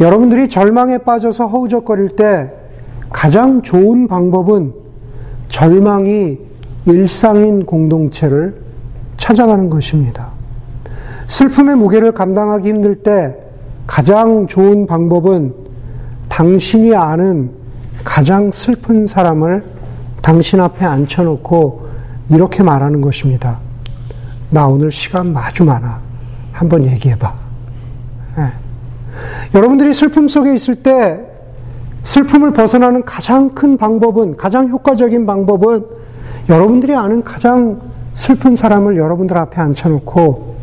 [0.00, 2.52] 여러분들이 절망에 빠져서 허우적거릴 때
[3.10, 4.74] 가장 좋은 방법은
[5.48, 6.38] 절망이
[6.86, 8.60] 일상인 공동체를
[9.16, 10.32] 찾아가는 것입니다.
[11.26, 13.36] 슬픔의 무게를 감당하기 힘들 때
[13.86, 15.54] 가장 좋은 방법은
[16.28, 17.50] 당신이 아는
[18.04, 19.64] 가장 슬픈 사람을
[20.22, 21.86] 당신 앞에 앉혀놓고
[22.30, 23.58] 이렇게 말하는 것입니다.
[24.50, 26.00] 나 오늘 시간 아주 많아.
[26.52, 27.45] 한번 얘기해봐.
[29.52, 29.58] 네.
[29.58, 31.24] 여러분들이 슬픔 속에 있을 때
[32.04, 35.84] 슬픔을 벗어나는 가장 큰 방법은, 가장 효과적인 방법은
[36.48, 37.80] 여러분들이 아는 가장
[38.14, 40.56] 슬픈 사람을 여러분들 앞에 앉혀놓고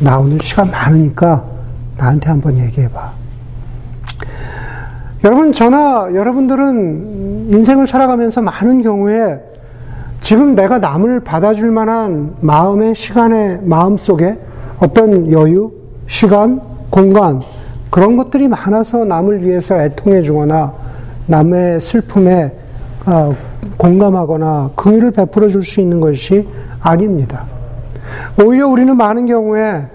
[0.00, 1.44] 나 오늘 시간 많으니까
[1.96, 3.12] 나한테 한번 얘기해봐.
[5.24, 9.40] 여러분, 저나 여러분들은 인생을 살아가면서 많은 경우에
[10.20, 14.38] 지금 내가 남을 받아줄 만한 마음의 시간의 마음 속에
[14.78, 15.72] 어떤 여유,
[16.06, 17.40] 시간, 공간,
[17.94, 20.72] 그런 것들이 많아서 남을 위해서 애통해 주거나
[21.26, 22.52] 남의 슬픔에
[23.06, 23.32] 어,
[23.76, 26.48] 공감하거나 긍휼을 베풀어 줄 수 있는 것이
[26.80, 27.46] 아닙니다.
[28.42, 29.88] 오히려 우리는 많은 경우에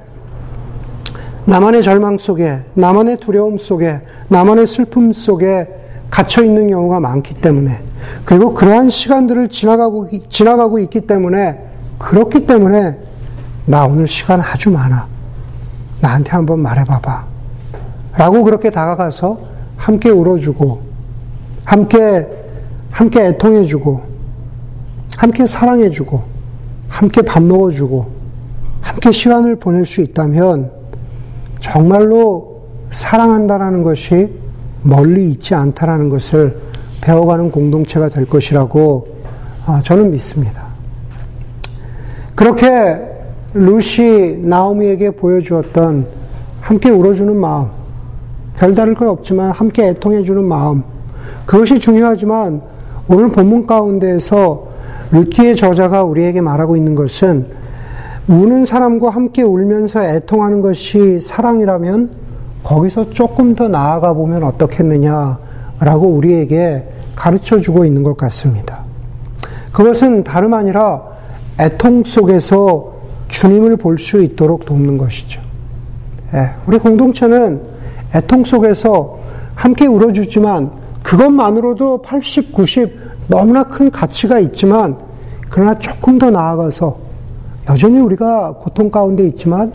[1.43, 5.67] 나만의 절망 속에, 나만의 두려움 속에, 나만의 슬픔 속에
[6.09, 7.81] 갇혀 있는 경우가 많기 때문에,
[8.23, 11.59] 그리고 그러한 시간들을 지나가고, 지나가고 있기 때문에,
[11.97, 12.97] 그렇기 때문에,
[13.65, 15.05] 나 오늘 시간 아주 많아.
[15.99, 17.29] 나한테 한번 말해봐봐.
[18.19, 19.39] 라고 그렇게 다가가서
[19.77, 20.82] 함께 울어주고,
[21.63, 22.27] 함께,
[22.91, 24.01] 함께 애통해주고,
[25.15, 26.21] 함께 사랑해주고,
[26.89, 28.12] 함께 밥 먹어주고,
[28.82, 30.69] 함께 시간을 보낼 수 있다면,
[31.62, 32.60] 정말로
[32.91, 34.27] 사랑한다라는 것이
[34.82, 36.58] 멀리 있지 않다라는 것을
[36.99, 39.08] 배워가는 공동체가 될 것이라고
[39.65, 40.65] 아, 저는 믿습니다.
[42.36, 42.97] 그렇게
[43.53, 46.08] 루시 나오미에게 보여주었던
[46.60, 47.79] 함께 울어주는 마음,
[48.60, 50.84] 별다를 것 없지만 함께 애통해주는 마음,
[51.45, 52.62] 그것이 중요하지만
[53.08, 54.67] 오늘 본문 가운데에서
[55.12, 57.48] 루티의 저자가 우리에게 말하고 있는 것은
[58.28, 62.12] 우는 사람과 함께 울면서 애통하는 것이 사랑이라면
[62.63, 66.84] 거기서 조금 더 나아가 보면 어떻겠느냐라고 우리에게
[67.15, 68.84] 가르쳐 주고 있는 것 같습니다.
[69.72, 71.02] 그것은 다름 아니라
[71.60, 72.93] 애통 속에서
[73.30, 75.41] 주님을 볼 수 있도록 돕는 것이죠.
[76.34, 77.79] 예, 우리 공동체는
[78.15, 79.19] 애통 속에서
[79.56, 80.72] 함께 울어주지만
[81.04, 84.98] 그것만으로도 80, 90 너무나 큰 가치가 있지만
[85.50, 86.98] 그러나 조금 더 나아가서
[87.69, 89.72] 여전히 우리가 고통 가운데 있지만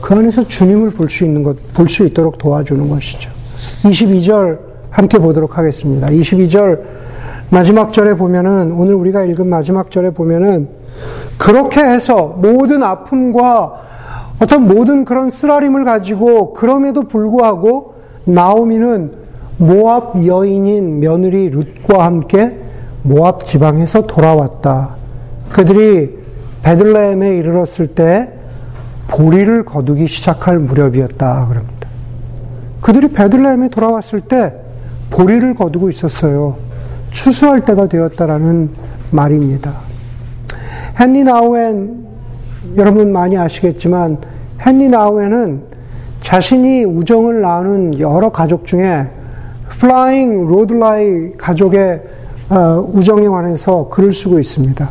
[0.00, 3.30] 그 안에서 주님을 볼 수 있는 것, 볼 수 있도록 도와주는 것이죠.
[3.84, 4.58] 22절
[4.90, 6.08] 함께 보도록 하겠습니다.
[6.08, 6.80] 22절
[7.50, 10.68] 마지막 절에 보면은 오늘 우리가 읽은 마지막 절에 보면은
[11.38, 13.80] 그렇게 해서 모든 아픔과
[14.40, 19.12] 어떤 모든 그런 쓰라림을 가지고 그럼에도 불구하고 나오미는
[19.58, 22.58] 모압 여인인 며느리 룻과 함께
[23.02, 24.96] 모압 지방에서 돌아왔다.
[25.50, 26.18] 그들이
[26.62, 28.32] 베들레헴에 이르렀을 때
[29.08, 31.46] 보리를 거두기 시작할 무렵이었다.
[31.46, 31.88] 그럽니다.
[32.80, 34.54] 그들이 베들레헴에 돌아왔을 때
[35.10, 36.56] 보리를 거두고 있었어요.
[37.10, 38.70] 추수할 때가 되었다라는
[39.10, 39.74] 말입니다.
[40.98, 42.09] 헨리 나우엔
[42.76, 44.18] 여러분 많이 아시겠지만
[44.64, 45.62] 헨리 나우엔은
[46.20, 49.06] 자신이 우정을 나누는 여러 가족 중에
[49.70, 52.02] Flying Rodleigh 가족의
[52.50, 54.90] 어, 우정에 관해서 글을 쓰고 있습니다.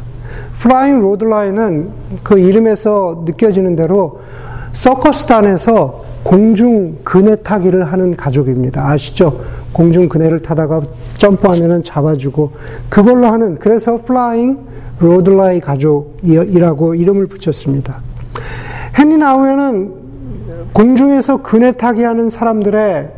[0.58, 1.90] Flying Rodleigh는
[2.24, 4.20] 그 이름에서 느껴지는 대로
[4.74, 8.88] 서커스단에서 공중 그네 타기를 하는 가족입니다.
[8.88, 9.42] 아시죠?
[9.74, 10.82] 공중 그네를 타다가
[11.18, 12.52] 점프하면은 잡아주고
[12.90, 14.58] 그걸로 하는 그래서 Flying
[15.00, 18.02] Rodleigh 가족이라고 이름을 붙였습니다.
[18.98, 19.94] 헨리 나우엔은
[20.74, 23.10] 공중에서 그네 타기 하는 사람들의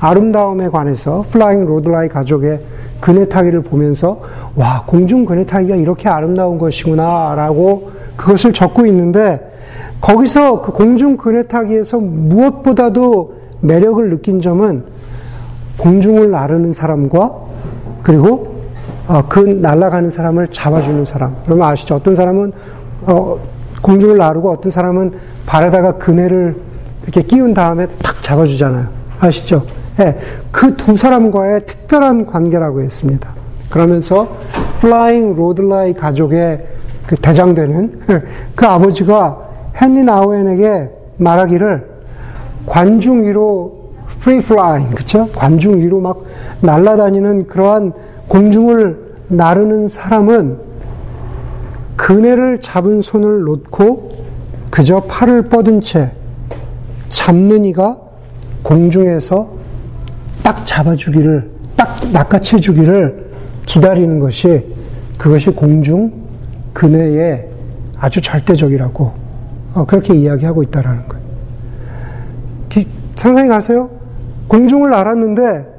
[0.00, 2.60] 아름다움에 관해서 Flying Rodleigh 가족의
[3.00, 4.20] 그네 타기를 보면서
[4.54, 9.52] 와 공중 그네 타기가 이렇게 아름다운 것이구나라고 그것을 적고 있는데
[10.00, 14.84] 거기서 그 공중 그네 타기에서 무엇보다도 매력을 느낀 점은
[15.78, 17.32] 공중을 나르는 사람과
[18.02, 18.53] 그리고
[19.06, 21.36] 어, 그 날아가는 사람을 잡아주는 사람.
[21.44, 21.96] 그러면 아시죠?
[21.96, 22.52] 어떤 사람은
[23.02, 23.38] 어,
[23.82, 25.12] 공중을 나르고 어떤 사람은
[25.46, 26.56] 발에다가 그네를
[27.02, 28.86] 이렇게 끼운 다음에 탁 잡아주잖아요.
[29.20, 29.64] 아시죠?
[30.00, 30.16] 예,
[30.50, 33.34] 그 두 사람과의 특별한 관계라고 했습니다.
[33.70, 34.28] 그러면서
[34.80, 36.66] Flying Rodleigh 가족의
[37.06, 38.00] 그 대장되는
[38.56, 39.38] 그 아버지가
[39.80, 41.86] 헨리 나우엔에게 말하기를
[42.66, 45.28] 관중 위로 free flying 그쵸?
[45.34, 46.24] 관중 위로 막
[46.60, 47.92] 날아다니는 그러한
[48.28, 50.58] 공중을 나르는 사람은
[51.96, 54.24] 그네를 잡은 손을 놓고
[54.70, 56.12] 그저 팔을 뻗은 채
[57.08, 57.98] 잡는 이가
[58.62, 59.48] 공중에서
[60.42, 63.30] 딱 잡아주기를, 딱 낚아채 주기를
[63.62, 64.66] 기다리는 것이
[65.16, 66.12] 그것이 공중
[66.72, 67.48] 그네의
[67.98, 69.12] 아주 절대적이라고
[69.74, 71.24] 어, 그렇게 이야기하고 있다라는 거예요.
[73.14, 73.90] 상상해 가세요?
[74.48, 75.73] 공중을 날았는데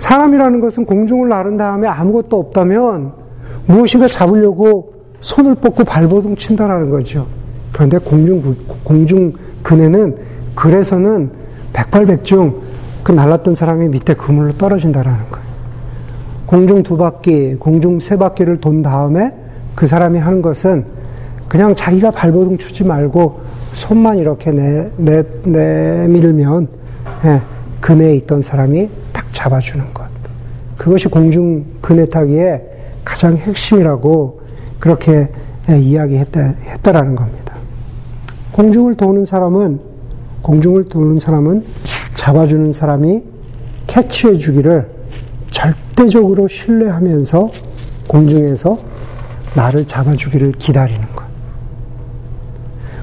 [0.00, 3.12] 사람이라는 것은 공중을 나른 다음에 아무것도 없다면
[3.66, 7.26] 무엇인가 잡으려고 손을 뻗고 발버둥 친다라는 거죠.
[7.70, 8.42] 그런데 공중,
[8.82, 9.32] 공중
[9.62, 10.16] 그네는
[10.54, 11.30] 그래서는
[11.74, 12.62] 백발백중
[13.04, 15.46] 그 날랐던 사람이 밑에 그물로 떨어진다라는 거예요.
[16.46, 19.36] 공중 두 바퀴, 공중 세 바퀴를 돈 다음에
[19.74, 20.86] 그 사람이 하는 것은
[21.46, 23.40] 그냥 자기가 발버둥 추지 말고
[23.74, 26.68] 손만 이렇게 내, 내, 내밀면
[27.26, 27.42] 예,
[27.80, 30.04] 그네에 있던 사람이 탁 잡아주는 것.
[30.76, 32.62] 그것이 공중 그네 타기의
[33.04, 34.40] 가장 핵심이라고
[34.78, 35.28] 그렇게
[35.68, 37.54] 예, 이야기했다, 했다 라는 겁니다.
[38.52, 39.80] 공중을 도는 사람은,
[40.42, 41.64] 공중을 도는 사람은
[42.14, 43.22] 잡아주는 사람이
[43.86, 44.90] 캐치해 주기를
[45.50, 47.50] 절대적으로 신뢰하면서
[48.08, 48.78] 공중에서
[49.54, 51.24] 나를 잡아주기를 기다리는 것.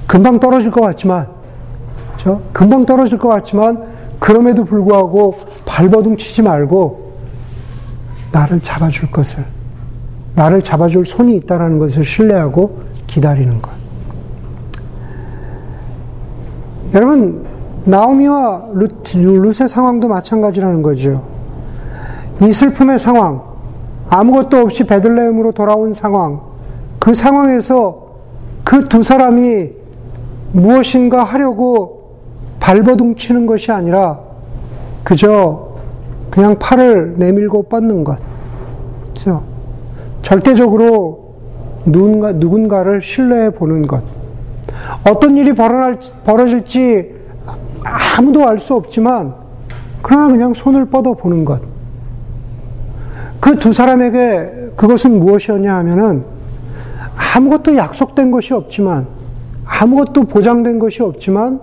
[0.07, 1.27] 금방 떨어질 것 같지만,
[2.07, 2.41] 그렇죠?
[2.53, 3.85] 금방 떨어질 것 같지만,
[4.19, 5.35] 그럼에도 불구하고
[5.77, 7.11] 발버둥 치지 말고
[8.31, 9.45] 나를 잡아줄 것을,
[10.33, 13.69] 나를 잡아줄 손이 있다는 것을 신뢰하고 기다리는 것.
[16.95, 17.45] 여러분,
[17.85, 21.23] 나오미와 룻, 룻의 상황도 마찬가지라는 거죠.
[22.41, 23.43] 이 슬픔의 상황,
[24.09, 26.41] 아무것도 없이 베들레헴으로 돌아온 상황,
[26.97, 28.07] 그 상황에서
[28.63, 29.69] 그 두 사람이
[30.53, 32.17] 무엇인가 하려고
[32.59, 34.25] 발버둥 치는 것이 아니라
[35.03, 35.66] 그저
[36.37, 38.19] 그냥 팔을 내밀고 뻗는 것.
[39.07, 39.41] 그죠?
[40.21, 41.33] 절대적으로
[41.83, 44.03] 누군가, 누군가를 신뢰해 보는 것.
[45.03, 47.15] 어떤 일이 벌어날, 벌어질지
[47.83, 49.33] 아무도 알 수 없지만,
[50.03, 51.59] 그러나 그냥 손을 뻗어 보는 것.
[53.39, 56.23] 그 두 사람에게 그것은 무엇이었냐 하면은
[57.35, 59.07] 아무것도 약속된 것이 없지만,
[59.65, 61.59] 아무것도 보장된 것이 없지만,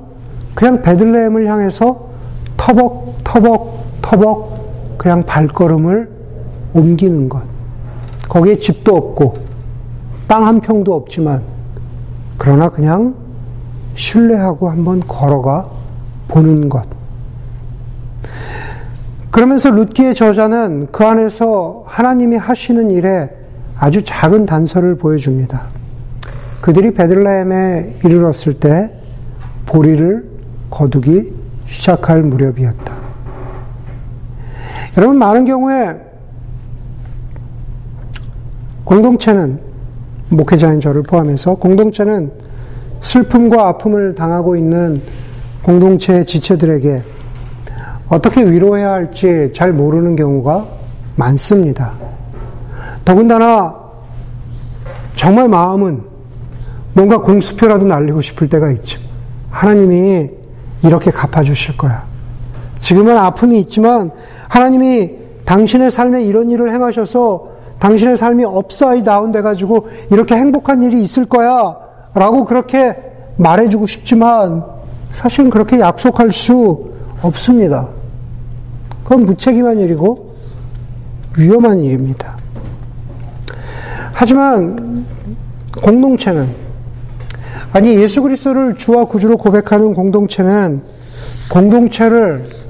[0.57, 2.09] 그냥 베들레헴을 향해서
[2.57, 4.64] 터벅, 터벅, 터벅,
[4.97, 6.09] 그냥 발걸음을
[6.73, 7.43] 옮기는 것.
[8.29, 9.35] 거기에 집도 없고,
[10.27, 11.43] 땅 한 평도 없지만,
[12.39, 13.15] 그러나 그냥
[13.95, 15.69] 신뢰하고 한번 걸어가
[16.29, 16.87] 보는 것.
[19.31, 23.31] 그러면서 룻기의 저자는 그 안에서 하나님이 하시는 일에
[23.77, 25.69] 아주 작은 단서를 보여줍니다.
[26.61, 28.93] 그들이 베들레헴에 이르렀을 때
[29.67, 30.31] 보리를
[30.71, 31.33] 거두기
[31.67, 32.94] 시작할 무렵이었다.
[34.97, 36.01] 여러분 많은 경우에
[38.85, 39.59] 공동체는
[40.29, 42.31] 목회자인 저를 포함해서 공동체는
[43.01, 45.03] 슬픔과 아픔을 당하고 있는
[45.65, 47.03] 공동체의 지체들에게
[48.09, 50.67] 어떻게 위로해야 할지 잘 모르는 경우가
[51.17, 51.95] 많습니다.
[53.05, 53.75] 더군다나
[55.15, 56.03] 정말 마음은
[56.93, 59.01] 뭔가 공수표라도 날리고 싶을 때가 있죠.
[59.51, 60.31] 하나님이
[60.85, 62.05] 이렇게 갚아주실 거야.
[62.79, 64.11] 지금은 아픔이 있지만
[64.55, 65.11] 하나님이
[65.45, 67.49] 당신의 삶에 이런 일을 행하셔서
[67.81, 71.77] 당신의 삶이 업사이 다운 돼 가지고 이렇게 행복한 일이 있을 거야.
[72.15, 72.97] 라고 그렇게
[73.37, 74.63] 말해주고 싶지만
[75.11, 77.89] 사실은 그렇게 약속할 수 없습니다.
[79.03, 80.37] 그건 무책임한 일이고
[81.37, 82.37] 위험한 일입니다.
[84.13, 85.05] 하지만
[85.83, 86.49] 공동체는
[87.73, 90.81] 아니 예수 그리스도를 주와 구주로 고백하는 공동체는
[91.51, 92.64] 공동체를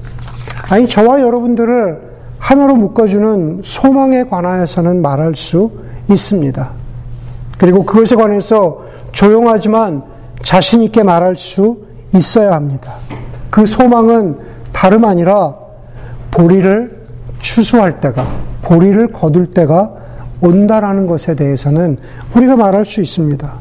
[0.69, 5.71] 아니 저와 여러분들을 하나로 묶어주는 소망에 관하여서는 말할 수
[6.09, 6.71] 있습니다.
[7.57, 10.03] 그리고 그것에 관해서 조용하지만
[10.41, 11.77] 자신 있게 말할 수
[12.13, 12.95] 있어야 합니다.
[13.49, 14.37] 그 소망은
[14.71, 15.55] 다름 아니라
[16.31, 17.05] 보리를
[17.39, 18.25] 추수할 때가,
[18.61, 19.93] 보리를 거둘 때가
[20.41, 21.97] 온다라는 것에 대해서는
[22.35, 23.53] 우리가 말할 수 있습니다.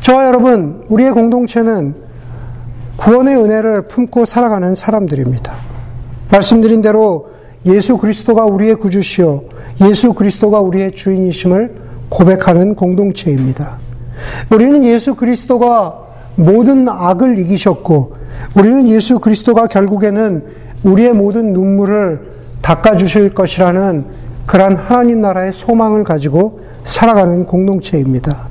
[0.00, 1.94] 저와 여러분, 우리의 공동체는
[2.96, 5.65] 구원의 은혜를 품고 살아가는 사람들입니다.
[6.30, 7.28] 말씀드린 대로
[7.66, 9.42] 예수 그리스도가 우리의 구주시요,
[9.88, 11.74] 예수 그리스도가 우리의 주인이심을
[12.08, 13.78] 고백하는 공동체입니다.
[14.52, 18.14] 우리는 예수 그리스도가 모든 악을 이기셨고,
[18.56, 20.44] 우리는 예수 그리스도가 결국에는
[20.84, 22.20] 우리의 모든 눈물을
[22.62, 24.04] 닦아주실 것이라는
[24.46, 28.46] 그러한 하나님 나라의 소망을 가지고 살아가는 공동체입니다.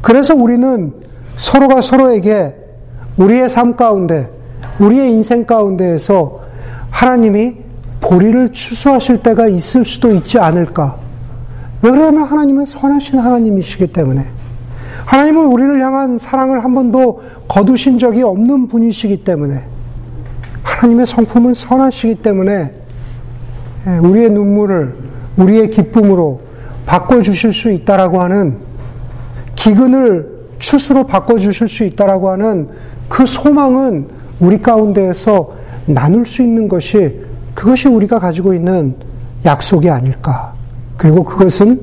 [0.00, 0.92] 그래서 우리는
[1.36, 2.54] 서로가 서로에게
[3.16, 4.30] 우리의 삶 가운데,
[4.78, 6.39] 우리의 인생 가운데에서
[6.90, 7.56] 하나님이
[8.00, 10.96] 보리를 추수하실 때가 있을 수도 있지 않을까.
[11.82, 14.26] 왜 그러냐면 하나님은 선하신 하나님이시기 때문에.
[15.06, 19.64] 하나님은 우리를 향한 사랑을 한 번도 거두신 적이 없는 분이시기 때문에.
[20.62, 22.74] 하나님의 성품은 선하시기 때문에
[23.86, 24.94] 예, 우리의 눈물을
[25.36, 26.40] 우리의 기쁨으로
[26.86, 28.58] 바꿔주실 수 있다라고 하는
[29.54, 32.68] 기근을 추수로 바꿔주실 수 있다라고 하는
[33.08, 35.59] 그 소망은 우리 가운데에서
[35.94, 37.20] 나눌 수 있는 것이
[37.54, 38.94] 그것이 우리가 가지고 있는
[39.44, 40.52] 약속이 아닐까.
[40.96, 41.80] 그리고 그것은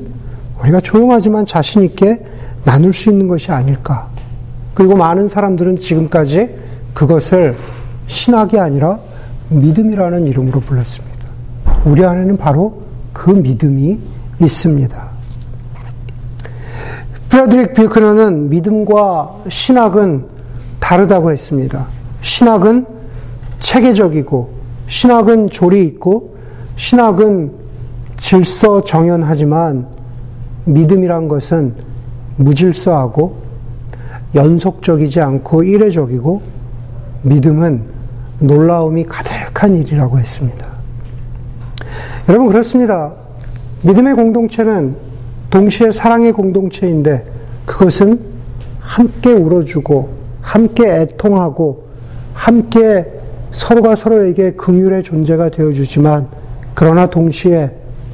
[0.62, 2.24] 우리가 조용하지만 자신 있게
[2.63, 4.08] 나눌 수 있는 것이 아닐까.
[4.74, 6.50] 그리고 많은 사람들은 지금까지
[6.93, 7.56] 그것을
[8.08, 9.00] 신학이 아니라
[9.50, 11.17] 믿음이라는 이름으로 불렀습니다.
[11.86, 14.00] 우리 안에는 바로 그 믿음이
[14.41, 15.08] 있습니다.
[17.30, 20.26] 프레드릭 비크너는 믿음과 신학은
[20.80, 21.88] 다르다고 했습니다.
[22.22, 22.97] 신학은
[23.60, 24.50] 체계적이고,
[24.88, 26.36] 신학은 조리 있고,
[26.76, 27.52] 신학은
[28.17, 29.88] 질서 정연하지만,
[30.65, 31.74] 믿음이란 것은
[32.38, 33.38] 무질서하고,
[34.36, 36.41] 연속적이지 않고 이례적이고,
[37.24, 37.84] 믿음은
[38.39, 40.67] 놀라움이 가득한 일이라고 했습니다.
[42.30, 43.13] 여러분, 그렇습니다.
[43.82, 44.96] 믿음의 공동체는
[45.50, 47.25] 동시에 사랑의 공동체인데
[47.65, 48.19] 그것은
[48.79, 50.10] 함께 울어주고
[50.42, 51.86] 함께 애통하고
[52.34, 53.17] 함께
[53.52, 56.27] 서로가 서로에게 긍휼의 존재가 되어주지만
[56.73, 57.71] 그러나 동시에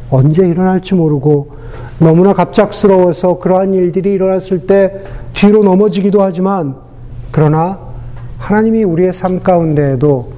[0.09, 1.57] 언제 일어날지 모르고
[1.99, 5.01] 너무나 갑작스러워서 그러한 일들이 일어났을 때
[5.33, 6.75] 뒤로 넘어지기도 하지만
[7.31, 7.79] 그러나
[8.37, 10.31] 하나님이 우리의 삶 가운데에도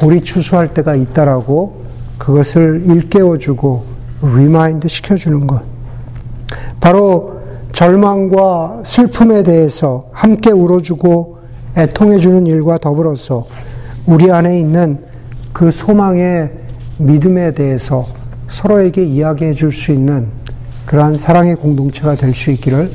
[0.00, 1.84] 보리 추수할 때가 있다라고
[2.18, 3.84] 그것을 일깨워주고
[4.36, 5.62] remind 시켜주는 것.
[6.80, 7.40] 바로
[7.72, 11.38] 절망과 슬픔에 대해서 함께 울어주고
[11.76, 13.46] 애통해주는 일과 더불어서
[14.06, 14.98] 우리 안에 있는
[15.52, 16.50] 그 소망의
[16.98, 18.06] 믿음에 대해서
[18.50, 20.26] 서로에게 이야기해 줄 수 있는
[20.86, 22.90] 그러한 사랑의 공동체가 될 수 있기를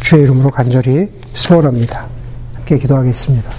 [0.00, 2.06] 주의 이름으로 간절히 소원합니다.
[2.54, 3.50] 함께 기도하겠습니다.